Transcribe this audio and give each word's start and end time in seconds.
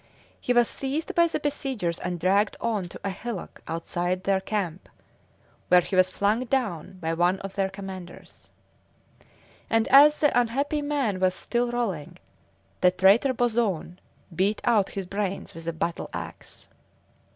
He 0.39 0.51
was 0.51 0.67
seized 0.67 1.13
by 1.13 1.27
the 1.27 1.39
besiegers 1.39 1.99
and 1.99 2.19
dragged 2.19 2.57
on 2.59 2.85
to 2.85 2.99
a 3.03 3.11
hillock 3.11 3.61
outside 3.67 4.23
their 4.23 4.39
camp, 4.41 4.89
where 5.67 5.81
he 5.81 5.95
was 5.95 6.09
flung 6.09 6.45
down 6.45 6.97
by 6.99 7.13
one 7.13 7.39
of 7.41 7.53
their 7.53 7.69
commanders; 7.69 8.49
and 9.69 9.87
as 9.89 10.17
the 10.17 10.35
unhappy 10.35 10.81
man 10.81 11.19
was 11.19 11.35
still 11.35 11.71
rolling, 11.71 12.17
the 12.81 12.89
traitor 12.89 13.31
Boson 13.31 13.99
beat 14.35 14.59
out 14.63 14.89
his 14.89 15.05
brains 15.05 15.53
with 15.53 15.67
a 15.67 15.71
battle 15.71 16.09
axe. 16.13 16.67